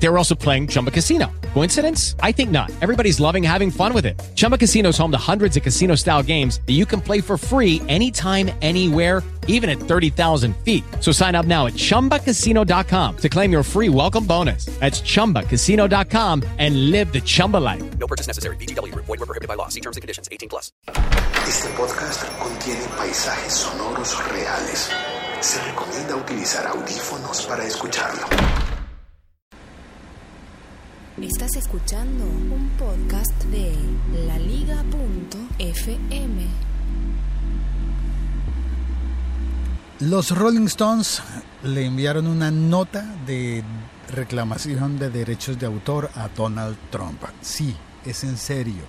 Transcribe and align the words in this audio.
They 0.00 0.08
were 0.08 0.16
also 0.18 0.34
playing 0.34 0.68
Chumba 0.68 0.90
Casino. 0.90 1.30
Coincidence? 1.54 2.14
I 2.20 2.32
think 2.32 2.50
not. 2.50 2.70
Everybody's 2.80 3.18
loving 3.18 3.42
having 3.42 3.70
fun 3.70 3.92
with 3.92 4.06
it. 4.06 4.20
Chumba 4.36 4.56
Casino 4.56 4.90
is 4.90 4.98
home 4.98 5.10
to 5.10 5.18
hundreds 5.18 5.56
of 5.56 5.62
casino 5.62 5.96
style 5.96 6.22
games 6.22 6.60
that 6.66 6.74
you 6.74 6.86
can 6.86 7.00
play 7.00 7.20
for 7.20 7.36
free 7.36 7.82
anytime, 7.88 8.50
anywhere, 8.62 9.22
even 9.48 9.68
at 9.68 9.78
30,000 9.78 10.54
feet. 10.58 10.84
So 11.00 11.10
sign 11.10 11.34
up 11.34 11.46
now 11.46 11.66
at 11.66 11.72
chumbacasino.com 11.72 13.16
to 13.16 13.28
claim 13.28 13.50
your 13.50 13.62
free 13.64 13.88
welcome 13.88 14.24
bonus. 14.24 14.66
That's 14.78 15.00
chumbacasino.com 15.00 16.44
and 16.58 16.90
live 16.90 17.12
the 17.12 17.20
Chumba 17.20 17.56
life. 17.56 17.98
No 17.98 18.06
purchase 18.06 18.28
necessary. 18.28 18.56
BGW. 18.56 18.94
Void 18.94 19.08
were 19.08 19.26
prohibited 19.26 19.48
by 19.48 19.54
law. 19.54 19.68
See 19.68 19.80
terms 19.80 19.96
and 19.96 20.02
conditions. 20.02 20.28
18 20.30 20.48
plus. 20.48 20.70
Este 21.46 21.70
podcast 21.76 22.24
contiene 22.38 22.86
paisajes 22.96 23.52
sonoros 23.52 24.16
reales. 24.30 24.90
Se 25.40 25.62
recomienda 25.62 26.16
utilizar 26.16 26.66
audífonos 26.66 27.42
para 27.42 27.64
escucharlo. 27.64 28.26
Estás 31.22 31.56
escuchando 31.56 32.24
un 32.24 32.70
podcast 32.78 33.44
de 33.46 33.74
laliga.fm. 34.24 34.86
Los 39.98 40.30
Rolling 40.30 40.66
Stones 40.66 41.20
le 41.64 41.86
enviaron 41.86 42.28
una 42.28 42.52
nota 42.52 43.16
de 43.26 43.64
reclamación 44.14 45.00
de 45.00 45.10
derechos 45.10 45.58
de 45.58 45.66
autor 45.66 46.08
a 46.14 46.28
Donald 46.28 46.76
Trump. 46.90 47.20
Sí, 47.40 47.74
es 48.04 48.22
en 48.22 48.36
serio. 48.36 48.84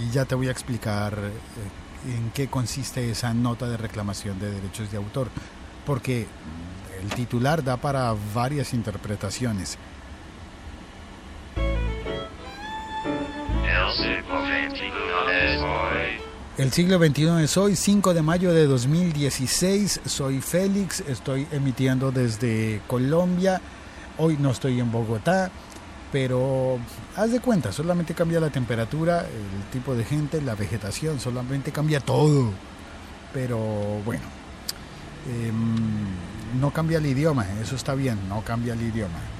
Y 0.00 0.12
ya 0.12 0.26
te 0.26 0.36
voy 0.36 0.46
a 0.46 0.52
explicar 0.52 1.18
eh, 1.18 2.14
en 2.16 2.30
qué 2.30 2.46
consiste 2.46 3.10
esa 3.10 3.34
nota 3.34 3.68
de 3.68 3.76
reclamación 3.76 4.38
de 4.38 4.52
derechos 4.52 4.92
de 4.92 4.96
autor. 4.96 5.28
Porque 5.84 6.28
el 7.02 7.08
titular 7.10 7.64
da 7.64 7.76
para 7.76 8.14
varias 8.32 8.72
interpretaciones. 8.74 9.76
El 16.58 16.72
siglo 16.72 16.98
XXI 16.98 17.42
es 17.42 17.56
hoy, 17.56 17.76
5 17.76 18.14
de 18.14 18.22
mayo 18.22 18.52
de 18.52 18.66
2016. 18.66 20.00
Soy 20.06 20.40
Félix, 20.40 21.00
estoy 21.00 21.46
emitiendo 21.52 22.10
desde 22.12 22.80
Colombia. 22.86 23.60
Hoy 24.18 24.38
no 24.40 24.50
estoy 24.50 24.80
en 24.80 24.90
Bogotá, 24.90 25.50
pero 26.10 26.78
haz 27.14 27.30
de 27.30 27.40
cuenta, 27.40 27.72
solamente 27.72 28.14
cambia 28.14 28.40
la 28.40 28.48
temperatura, 28.48 29.20
el 29.20 29.70
tipo 29.70 29.94
de 29.94 30.04
gente, 30.04 30.40
la 30.40 30.54
vegetación, 30.54 31.20
solamente 31.20 31.72
cambia 31.72 32.00
todo. 32.00 32.50
Pero 33.34 33.58
bueno, 34.04 34.24
em, 35.28 36.58
no 36.58 36.70
cambia 36.70 36.98
el 36.98 37.06
idioma, 37.06 37.46
eso 37.60 37.76
está 37.76 37.94
bien, 37.94 38.18
no 38.30 38.40
cambia 38.42 38.72
el 38.72 38.80
idioma. 38.80 39.35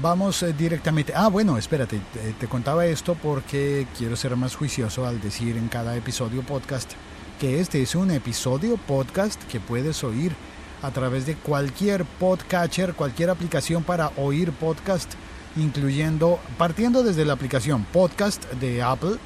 Vamos 0.00 0.42
eh, 0.42 0.52
directamente. 0.52 1.12
Ah, 1.16 1.28
bueno, 1.28 1.56
espérate, 1.56 2.00
te, 2.38 2.46
contaba 2.48 2.84
esto 2.86 3.14
porque 3.14 3.86
quiero 3.96 4.14
ser 4.14 4.36
más 4.36 4.54
juicioso 4.54 5.06
al 5.06 5.20
decir 5.20 5.56
en 5.56 5.68
cada 5.68 5.96
episodio 5.96 6.42
podcast 6.42 6.92
que 7.40 7.60
este 7.60 7.80
es 7.82 7.94
un 7.94 8.10
episodio 8.10 8.76
podcast 8.76 9.42
que 9.44 9.58
puedes 9.58 10.04
oír 10.04 10.34
a 10.82 10.90
través 10.90 11.24
de 11.24 11.34
cualquier 11.36 12.04
podcatcher, 12.04 12.94
cualquier 12.94 13.30
aplicación 13.30 13.84
para 13.84 14.12
oír 14.16 14.52
podcast, 14.52 15.14
incluyendo, 15.56 16.38
partiendo 16.58 17.02
desde 17.02 17.24
la 17.24 17.32
aplicación 17.32 17.84
podcast 17.84 18.44
de 18.54 18.82
Apple, 18.82 19.16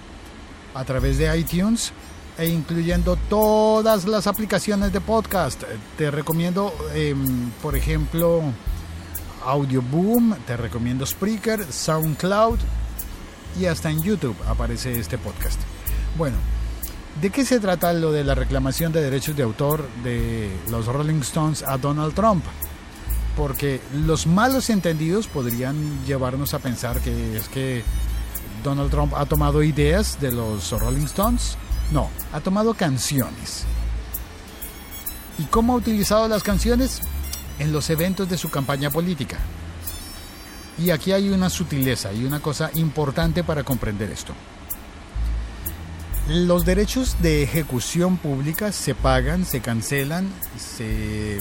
a 0.74 0.84
través 0.84 1.18
de 1.18 1.36
iTunes, 1.36 1.92
e 2.38 2.46
incluyendo 2.48 3.16
todas 3.28 4.06
las 4.06 4.28
aplicaciones 4.28 4.92
de 4.92 5.00
podcast. 5.00 5.62
Te 5.98 6.10
recomiendo, 6.10 6.72
em, 6.94 7.50
por 7.60 7.76
ejemplo, 7.76 8.42
Audio 9.45 9.83
Boom, 9.83 10.37
te 10.47 10.56
recomiendo 10.56 11.06
Spreaker, 11.06 11.65
SoundCloud 11.71 12.59
y 13.59 13.67
hasta 13.67 13.91
en 13.91 14.03
YouTube 14.03 14.37
aparece 14.47 14.99
este 14.99 15.19
podcast. 15.19 15.61
Bueno, 16.17 16.37
¿de 17.21 17.31
qué 17.31 17.45
se 17.45 17.61
trata 17.61 17.93
lo 17.93 18.12
de 18.12 18.25
la 18.25 18.34
reclamación 18.34 18.93
de 18.93 19.03
derechos 19.03 19.37
de 19.37 19.43
autor 19.43 19.89
de 20.05 20.51
los 20.69 20.87
Rolling 20.87 21.21
Stones 21.21 21.62
a 21.62 21.78
Donald 21.78 22.15
Trump? 22.15 22.45
Porque 23.37 23.81
los 24.05 24.27
malos 24.27 24.71
entendidos 24.71 25.27
podrían 25.27 26.05
llevarnos 26.07 26.55
a 26.55 26.59
pensar 26.59 27.01
que 27.01 27.37
es 27.37 27.49
que 27.49 27.83
Donald 28.62 28.91
Trump 28.91 29.15
ha 29.17 29.27
tomado 29.27 29.62
ideas 29.62 30.21
de 30.21 30.33
los 30.33 30.71
Rolling 30.72 31.05
Stones. 31.05 31.57
No, 31.93 32.11
ha 32.33 32.41
tomado 32.41 32.75
canciones. 32.75 33.65
¿Y 35.39 35.45
cómo 35.45 35.72
ha 35.72 35.77
utilizado 35.77 36.28
las 36.28 36.43
canciones? 36.43 37.01
En 37.60 37.72
los 37.72 37.91
eventos 37.91 38.28
de 38.28 38.38
su 38.38 38.50
campaña 38.50 38.91
política. 38.91 39.38
Y 40.78 40.91
aquí 40.91 41.12
hay 41.12 41.28
una 41.28 41.50
sutileza 41.50 42.12
y 42.12 42.25
una 42.25 42.41
cosa 42.41 42.71
importante 42.75 43.44
para 43.44 43.62
comprender 43.65 44.10
esto. 44.10 44.32
Los 46.26 46.65
derechos 46.65 47.16
de 47.21 47.43
ejecución 47.43 48.16
pública 48.16 48.72
se 48.72 48.94
pagan, 48.94 49.44
se 49.44 49.60
cancelan, 49.60 50.28
se 50.59 51.41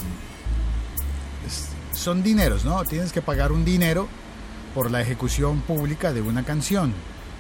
son 1.94 2.22
dineros, 2.22 2.66
¿no? 2.66 2.84
Tienes 2.84 3.12
que 3.12 3.22
pagar 3.22 3.51
un 3.51 3.63
dinero 3.66 4.07
por 4.75 4.91
la 4.91 5.01
ejecución 5.01 5.62
pública 5.62 6.12
de 6.12 6.22
una 6.22 6.44
canción. 6.44 6.94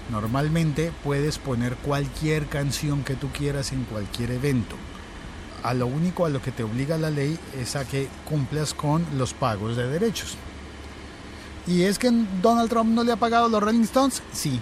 Normalmente 0.09 0.91
puedes 1.03 1.37
poner 1.37 1.75
cualquier 1.75 2.47
canción 2.47 3.03
que 3.03 3.15
tú 3.15 3.29
quieras 3.29 3.71
en 3.73 3.83
cualquier 3.83 4.31
evento 4.31 4.75
a 5.63 5.73
lo 5.73 5.87
único 5.87 6.25
a 6.25 6.29
lo 6.29 6.41
que 6.41 6.51
te 6.51 6.63
obliga 6.63 6.97
la 6.97 7.09
ley 7.09 7.37
es 7.59 7.75
a 7.75 7.85
que 7.85 8.07
cumplas 8.25 8.73
con 8.73 9.05
los 9.17 9.33
pagos 9.33 9.75
de 9.75 9.87
derechos. 9.87 10.35
¿Y 11.67 11.83
es 11.83 11.99
que 11.99 12.11
Donald 12.41 12.69
Trump 12.69 12.89
no 12.89 13.03
le 13.03 13.11
ha 13.11 13.17
pagado 13.17 13.45
a 13.45 13.49
los 13.49 13.61
Rolling 13.61 13.83
Stones? 13.83 14.23
Sí, 14.33 14.59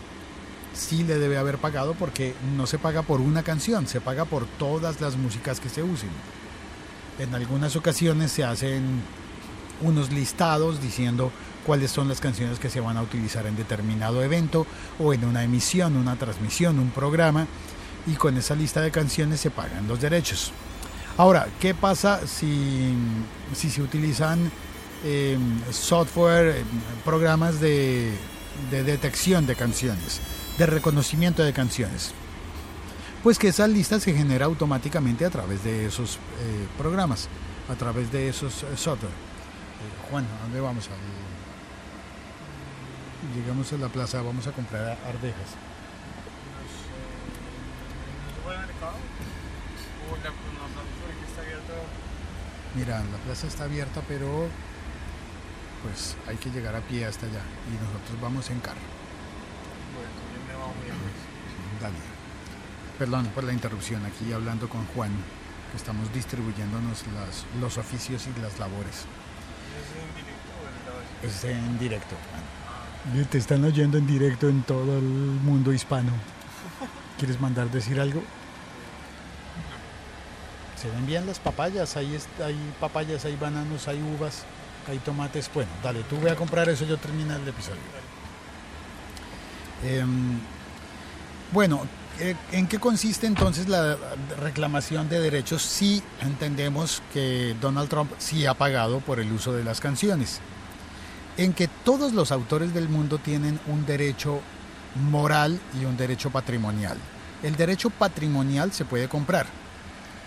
sí 0.74 1.04
le 1.04 1.20
debe 1.20 1.38
haber 1.38 1.58
pagado 1.58 1.94
porque 1.94 2.36
no 2.56 2.68
se 2.68 2.78
paga 2.78 3.02
por 3.02 3.22
una 3.22 3.44
canción, 3.44 3.88
se 3.88 4.02
paga 4.02 4.26
por 4.26 4.46
todas 4.46 5.00
las 5.02 5.16
músicas 5.16 5.60
que 5.60 5.70
se 5.70 5.84
usen. 5.84 6.10
En 7.20 7.34
algunas 7.34 7.76
ocasiones 7.76 8.32
se 8.32 8.44
hacen 8.44 9.02
unos 9.82 10.12
listados 10.12 10.82
diciendo 10.82 11.32
cuáles 11.66 11.92
son 11.92 12.08
las 12.08 12.20
canciones 12.20 12.60
que 12.60 12.70
se 12.70 12.80
van 12.80 12.98
a 12.98 13.02
utilizar 13.02 13.46
en 13.46 13.56
determinado 13.56 14.24
evento 14.24 14.66
o 15.00 15.14
en 15.14 15.26
una 15.26 15.44
emisión, 15.44 15.98
una 15.98 16.16
transmisión, 16.16 16.80
un 16.80 16.92
programa 16.92 17.48
y 18.06 18.14
con 18.14 18.38
esa 18.38 18.56
lista 18.56 18.82
de 18.82 18.92
canciones 18.92 19.42
se 19.42 19.52
pagan 19.52 19.88
los 19.88 20.00
derechos. 20.00 20.52
Ahora, 21.18 21.48
¿qué 21.60 21.74
pasa 21.74 22.28
si, 22.28 22.94
si 23.56 23.72
se 23.72 23.82
utilizan 23.82 24.52
eh, 25.04 25.38
software, 25.72 26.64
programas 27.04 27.60
de, 27.60 28.12
de 28.70 28.84
detección 28.84 29.48
de 29.48 29.56
canciones, 29.56 30.22
de 30.60 30.68
reconocimiento 30.68 31.44
de 31.44 31.54
canciones? 31.54 32.14
Pues 33.24 33.40
que 33.40 33.48
esa 33.48 33.68
lista 33.68 34.00
se 34.00 34.14
genera 34.14 34.46
automáticamente 34.46 35.26
a 35.26 35.32
través 35.32 35.64
de 35.64 35.88
esos 35.88 36.18
eh, 36.18 36.68
programas, 36.78 37.30
a 37.68 37.74
través 37.74 38.12
de 38.12 38.30
esos 38.30 38.62
eh, 38.62 38.78
software. 38.78 39.10
Eh, 39.12 40.10
Juan, 40.12 40.24
¿a 40.24 40.44
dónde 40.44 40.62
vamos? 40.62 40.88
Llegamos 43.36 43.74
a 43.74 43.78
la 43.78 43.90
plaza, 43.90 44.22
vamos 44.22 44.46
a 44.46 44.52
comprar 44.52 45.00
ardejas. 45.04 45.56
Mira, 52.78 53.00
la 53.00 53.18
plaza 53.26 53.48
está 53.48 53.64
abierta, 53.64 54.02
pero 54.08 54.48
pues 55.82 56.16
hay 56.28 56.36
que 56.38 56.52
llegar 56.52 56.76
a 56.76 56.82
pie 56.82 57.06
hasta 57.06 57.26
allá 57.26 57.42
y 57.68 57.84
nosotros 57.84 58.22
vamos 58.22 58.50
en 58.52 58.60
carro. 58.60 58.80
Dale. 61.82 61.96
Perdón 63.00 63.28
por 63.34 63.44
la 63.44 63.54
interrupción, 63.54 64.06
aquí 64.06 64.32
hablando 64.32 64.70
con 64.70 64.86
Juan, 64.88 65.12
que 65.72 65.78
estamos 65.78 66.12
distribuyéndonos 66.14 67.04
las, 67.14 67.46
los 67.60 67.78
oficios 67.78 68.28
y 68.28 68.42
las 68.42 68.60
labores. 68.60 69.06
Es 71.24 71.44
en 71.46 71.80
directo. 71.80 72.16
Juan. 72.32 73.26
Te 73.26 73.38
están 73.40 73.64
oyendo 73.64 73.98
en 73.98 74.06
directo 74.06 74.50
en 74.50 74.62
todo 74.64 74.98
el 74.98 75.04
mundo 75.04 75.74
hispano. 75.74 76.12
¿Quieres 77.18 77.40
mandar 77.42 77.72
decir 77.72 78.00
algo? 78.00 78.22
Se 80.82 80.90
ven 80.90 81.06
bien 81.08 81.26
las 81.26 81.40
papayas, 81.40 81.98
ahí 81.98 82.18
hay 82.44 82.56
papayas, 82.80 83.26
hay 83.26 83.36
bananos, 83.36 83.88
hay 83.88 84.00
uvas, 84.02 84.44
hay 84.88 85.00
tomates. 85.00 85.50
Bueno, 85.54 85.72
dale, 85.84 86.04
tú 86.04 86.18
voy 86.18 86.30
a 86.30 86.36
comprar 86.36 86.70
eso, 86.70 86.86
yo 86.86 86.98
termino 86.98 87.36
el 87.36 87.48
episodio. 87.48 87.82
Em, 89.84 90.40
bueno, 91.52 91.82
eh, 92.20 92.36
¿en 92.52 92.68
qué 92.68 92.80
consiste 92.80 93.26
entonces 93.26 93.68
la 93.68 93.98
reclamación 94.40 95.10
de 95.10 95.20
derechos 95.20 95.62
si 95.62 96.04
entendemos 96.22 97.02
que 97.14 97.56
Donald 97.60 97.90
Trump 97.90 98.12
sí 98.18 98.46
ha 98.46 98.54
pagado 98.54 99.00
por 99.00 99.20
el 99.20 99.32
uso 99.32 99.54
de 99.54 99.64
las 99.64 99.80
canciones? 99.80 100.40
En 101.38 101.54
que 101.54 101.68
todos 101.68 102.14
los 102.14 102.32
autores 102.32 102.74
del 102.74 102.90
mundo 102.90 103.18
tienen 103.20 103.60
un 103.68 103.86
derecho 103.86 104.42
moral 104.96 105.60
y 105.80 105.86
un 105.86 105.98
derecho 105.98 106.32
patrimonial. 106.32 106.98
El 107.44 107.56
derecho 107.56 107.92
patrimonial 107.92 108.72
se 108.74 108.86
puede 108.86 109.08
comprar, 109.08 109.46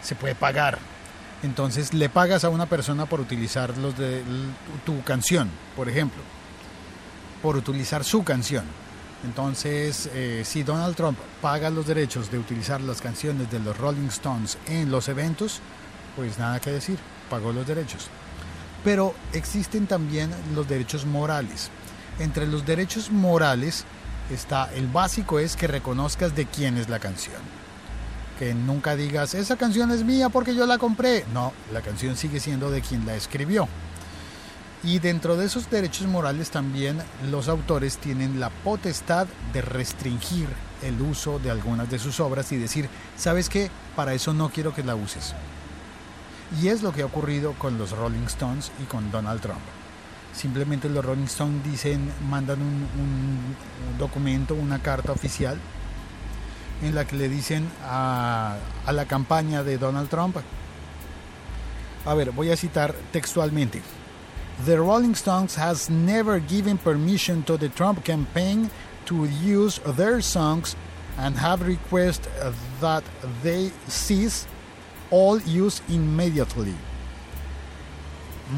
se 0.03 0.15
puede 0.15 0.35
pagar. 0.35 0.79
Entonces 1.43 1.95
le 1.95 2.09
pagas 2.09 2.45
a 2.45 2.51
una 2.51 2.67
persona 2.67 3.07
por 3.07 3.21
utilizar 3.21 3.77
los 3.79 3.97
de 3.97 4.23
tu 4.85 5.03
canción, 5.03 5.49
por 5.75 5.89
ejemplo, 5.89 6.23
por 7.43 7.57
utilizar 7.57 8.05
su 8.05 8.23
canción. 8.25 8.65
Entonces, 9.25 10.09
eh, 10.15 10.43
si 10.45 10.63
Donald 10.63 10.97
Trump 10.97 11.19
paga 11.43 11.69
los 11.71 11.87
derechos 11.87 12.31
de 12.31 12.39
utilizar 12.39 12.81
las 12.81 13.01
canciones 13.01 13.51
de 13.51 13.59
los 13.59 13.77
Rolling 13.77 14.09
Stones 14.09 14.57
en 14.67 14.91
los 14.91 15.09
eventos, 15.09 15.61
pues 16.17 16.39
nada 16.39 16.61
que 16.61 16.71
decir, 16.71 16.99
pagó 17.29 17.53
los 17.53 17.67
derechos. 17.67 18.09
Pero 18.83 19.15
existen 19.33 19.87
también 19.87 20.31
los 20.55 20.69
derechos 20.69 21.05
morales. 21.05 21.71
Entre 22.19 22.47
los 22.47 22.65
derechos 22.65 23.11
morales 23.11 23.85
está 24.31 24.71
el 24.75 24.87
básico 24.87 25.39
es 25.39 25.57
que 25.57 25.67
reconozcas 25.67 26.35
de 26.35 26.47
quién 26.47 26.79
es 26.79 26.89
la 26.89 26.99
canción. 26.99 27.41
Nunca 28.41 28.97
digas, 28.97 29.35
esa 29.35 29.57
canción 29.57 29.91
es 29.91 30.03
mía 30.03 30.31
porque 30.31 30.55
yo 30.55 30.67
la 30.67 30.79
compré. 30.79 31.27
No, 31.35 31.53
la 31.73 31.83
canción 31.83 32.17
sigue 32.17 32.41
siendo 32.41 32.71
de 32.71 32.81
quien 32.81 33.05
la 33.05 33.15
escribió. 33.15 33.69
Y 34.83 34.99
dentro 34.99 35.37
de 35.37 35.45
esos 35.45 35.69
derechos 35.69 36.07
morales 36.07 36.51
también 36.51 37.03
los 37.31 37.49
autores 37.49 37.99
tienen 37.99 38.41
la 38.41 38.49
potestad 38.49 39.27
de 39.53 39.61
restringir 39.61 40.49
el 40.83 40.99
uso 41.03 41.39
de 41.39 41.51
algunas 41.51 41.91
de 41.91 41.99
sus 41.99 42.19
obras 42.19 42.51
y 42.53 42.57
decir, 42.57 42.89
¿sabes 43.15 43.51
qué? 43.51 43.71
Para 43.95 44.15
eso 44.15 44.33
no 44.33 44.49
quiero 44.49 44.75
que 44.75 44.83
la 44.83 44.95
uses. 44.95 45.35
Y 46.63 46.69
es 46.69 46.83
lo 46.83 46.93
que 46.93 47.03
ha 47.03 47.07
ocurrido 47.07 47.53
con 47.53 47.77
los 47.77 47.91
Rolling 47.91 48.25
Stones 48.25 48.73
y 48.83 48.85
con 48.85 49.11
Donald 49.11 49.43
Trump. 49.43 49.61
Simplemente 50.35 50.89
los 50.89 51.05
Rolling 51.05 51.25
Stones 51.25 51.63
dicen, 51.63 52.11
mandan 52.31 52.63
un 52.63 53.57
documento, 53.99 54.55
una 54.55 54.81
carta 54.81 55.13
oficial, 55.13 55.59
en 56.83 56.95
la 56.95 57.05
que 57.05 57.17
le 57.17 57.29
dicen 57.29 57.69
a, 57.85 58.57
la 58.91 59.05
campaña 59.07 59.63
de 59.63 59.79
Donald 59.79 60.09
Trump, 60.09 60.37
a 62.07 62.15
ver, 62.15 62.31
voy 62.31 62.51
a 62.51 62.57
citar 62.57 62.95
textualmente. 63.13 63.83
The 64.65 64.77
Rolling 64.77 65.15
Stones 65.15 65.57
has 65.57 65.89
never 65.89 66.41
given 66.41 66.79
permission 66.79 67.43
to 67.45 67.57
the 67.57 67.69
Trump 67.69 68.05
campaign 68.05 68.71
to 69.07 69.27
use 69.27 69.81
their 69.97 70.23
songs 70.23 70.77
and 71.19 71.37
have 71.37 71.67
requested 71.67 72.31
that 72.81 73.03
they 73.43 73.71
cease 73.89 74.47
all 75.11 75.41
use 75.47 75.83
immediately. 75.89 76.75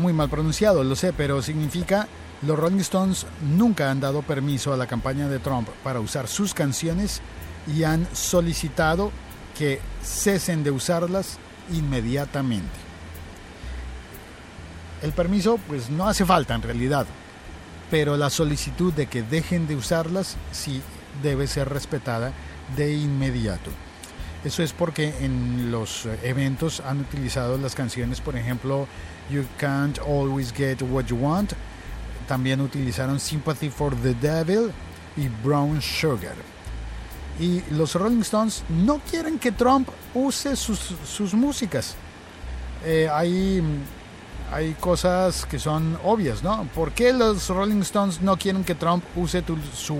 Muy 0.00 0.12
mal 0.12 0.28
pronunciado, 0.28 0.82
lo 0.82 0.96
sé, 0.96 1.12
pero 1.12 1.42
significa 1.42 2.08
los 2.42 2.58
Rolling 2.58 2.80
Stones 2.80 3.26
nunca 3.42 3.90
han 3.90 4.00
dado 4.00 4.22
permiso 4.22 4.72
a 4.72 4.76
la 4.76 4.86
campaña 4.86 5.28
de 5.28 5.38
Trump 5.38 5.68
para 5.84 6.00
usar 6.00 6.26
sus 6.26 6.54
canciones 6.54 7.20
y 7.66 7.84
han 7.84 8.06
solicitado 8.12 9.12
que 9.56 9.80
cesen 10.02 10.64
de 10.64 10.70
usarlas 10.70 11.38
inmediatamente. 11.72 12.70
El 15.02 15.12
permiso 15.12 15.58
pues 15.68 15.90
no 15.90 16.08
hace 16.08 16.24
falta 16.24 16.54
en 16.54 16.62
realidad, 16.62 17.06
pero 17.90 18.16
la 18.16 18.30
solicitud 18.30 18.92
de 18.92 19.06
que 19.06 19.22
dejen 19.22 19.66
de 19.66 19.76
usarlas 19.76 20.36
sí 20.52 20.80
debe 21.22 21.46
ser 21.46 21.68
respetada 21.68 22.32
de 22.76 22.94
inmediato. 22.94 23.70
Eso 24.44 24.62
es 24.62 24.72
porque 24.72 25.14
en 25.20 25.70
los 25.70 26.06
eventos 26.22 26.80
han 26.80 27.00
utilizado 27.00 27.58
las 27.58 27.74
canciones, 27.76 28.20
por 28.20 28.36
ejemplo, 28.36 28.88
You 29.30 29.44
Can't 29.58 29.98
Always 30.00 30.52
Get 30.52 30.82
What 30.82 31.06
You 31.06 31.16
Want. 31.16 31.52
También 32.26 32.60
utilizaron 32.60 33.20
Sympathy 33.20 33.70
for 33.70 33.94
the 33.94 34.14
Devil 34.14 34.72
y 35.16 35.28
Brown 35.44 35.80
Sugar. 35.80 36.34
Y 37.42 37.60
los 37.72 37.96
Rolling 37.96 38.20
Stones 38.20 38.62
no 38.68 39.00
quieren 39.10 39.40
que 39.40 39.50
Trump 39.50 39.88
use 40.14 40.54
sus, 40.54 40.78
sus 41.04 41.34
músicas. 41.34 41.96
Eh, 42.84 43.08
hay 43.12 43.60
hay 44.52 44.74
cosas 44.74 45.46
que 45.46 45.58
son 45.58 45.98
obvias, 46.04 46.42
¿no? 46.42 46.68
¿Por 46.74 46.92
qué 46.92 47.12
los 47.14 47.48
Rolling 47.48 47.80
Stones 47.80 48.20
no 48.20 48.36
quieren 48.36 48.64
que 48.64 48.74
Trump 48.74 49.02
use 49.16 49.40
tu, 49.40 49.56
su, 49.74 49.98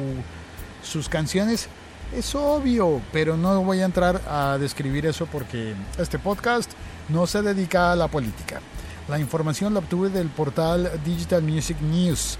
sus 0.84 1.08
canciones? 1.08 1.68
Es 2.14 2.34
obvio, 2.34 3.00
pero 3.12 3.38
no 3.38 3.62
voy 3.64 3.80
a 3.80 3.86
entrar 3.86 4.20
a 4.28 4.58
describir 4.58 5.06
eso 5.06 5.24
porque 5.24 5.74
este 5.98 6.18
podcast 6.18 6.70
no 7.08 7.26
se 7.26 7.40
dedica 7.40 7.92
a 7.92 7.96
la 7.96 8.08
política. 8.08 8.60
La 9.08 9.18
información 9.18 9.72
la 9.72 9.80
obtuve 9.80 10.10
del 10.10 10.28
portal 10.28 11.00
Digital 11.02 11.42
Music 11.42 11.80
News, 11.80 12.38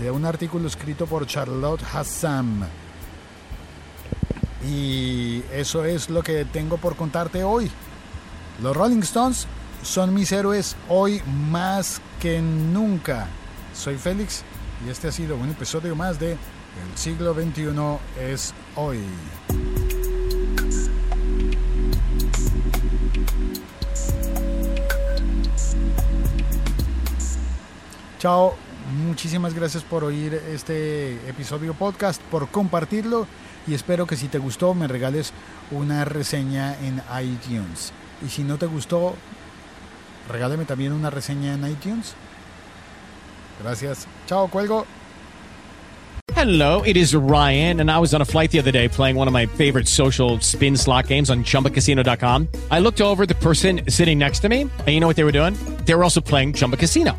de 0.00 0.10
un 0.10 0.24
artículo 0.24 0.66
escrito 0.66 1.06
por 1.06 1.26
Charlotte 1.26 1.82
Hassan. 1.92 2.66
Y 4.66 5.42
eso 5.52 5.84
es 5.84 6.10
lo 6.10 6.22
que 6.22 6.44
tengo 6.44 6.76
por 6.76 6.96
contarte 6.96 7.44
hoy. 7.44 7.70
Los 8.62 8.76
Rolling 8.76 9.00
Stones 9.00 9.46
son 9.82 10.12
mis 10.12 10.30
héroes 10.32 10.76
hoy 10.88 11.22
más 11.50 12.00
que 12.20 12.42
nunca. 12.42 13.26
Soy 13.74 13.96
Félix 13.96 14.42
y 14.86 14.90
este 14.90 15.08
ha 15.08 15.12
sido 15.12 15.36
un 15.36 15.50
episodio 15.50 15.96
más 15.96 16.18
de 16.18 16.32
El 16.32 16.96
siglo 16.96 17.34
XXI 17.34 17.98
es 18.20 18.54
hoy. 18.76 19.00
Chao, 28.18 28.54
muchísimas 28.90 29.54
gracias 29.54 29.82
por 29.82 30.04
oír 30.04 30.34
este 30.34 31.14
episodio 31.28 31.74
podcast, 31.74 32.20
por 32.30 32.48
compartirlo 32.48 33.26
y 33.66 33.74
espero 33.74 34.06
que 34.06 34.16
si 34.16 34.28
te 34.28 34.38
gustó 34.38 34.74
me 34.74 34.88
regales 34.88 35.32
una 35.70 36.04
reseña 36.04 36.76
en 36.80 37.02
iTunes. 37.22 37.92
Y 38.24 38.28
si 38.28 38.42
no 38.42 38.58
te 38.58 38.66
gustó, 38.66 39.14
regáleme 40.28 40.64
también 40.64 40.92
una 40.92 41.10
reseña 41.10 41.54
en 41.54 41.66
iTunes. 41.66 42.14
Gracias. 43.62 44.06
Chao, 44.26 44.48
cuelgo. 44.48 44.86
Hello, 46.34 46.82
it 46.82 46.96
is 46.96 47.14
Ryan, 47.14 47.80
and 47.80 47.90
I 47.90 47.98
was 47.98 48.14
on 48.14 48.22
a 48.22 48.24
flight 48.24 48.50
the 48.50 48.60
other 48.60 48.72
day 48.72 48.88
playing 48.88 49.16
one 49.16 49.28
of 49.28 49.34
my 49.34 49.46
favorite 49.46 49.86
social 49.86 50.40
spin 50.40 50.76
slot 50.76 51.08
games 51.08 51.28
on 51.28 51.44
chumbacasino.com. 51.44 52.48
I 52.70 52.78
looked 52.78 53.00
over 53.00 53.26
the 53.26 53.34
person 53.34 53.82
sitting 53.88 54.18
next 54.18 54.40
to 54.40 54.48
me, 54.48 54.62
and 54.62 54.88
you 54.88 55.00
know 55.00 55.06
what 55.06 55.16
they 55.16 55.24
were 55.24 55.32
doing? 55.32 55.54
They 55.84 55.94
were 55.94 56.04
also 56.04 56.22
playing 56.22 56.54
Chumba 56.54 56.78
Casino. 56.78 57.18